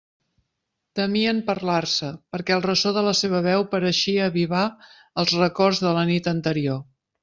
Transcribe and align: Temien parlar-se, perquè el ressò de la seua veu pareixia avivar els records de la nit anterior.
Temien 0.99 1.41
parlar-se, 1.49 2.09
perquè 2.37 2.57
el 2.57 2.65
ressò 2.69 2.95
de 2.97 3.05
la 3.11 3.15
seua 3.21 3.45
veu 3.51 3.69
pareixia 3.77 4.27
avivar 4.33 4.67
els 5.23 5.39
records 5.45 5.87
de 5.89 5.97
la 6.01 6.13
nit 6.15 6.37
anterior. 6.39 6.87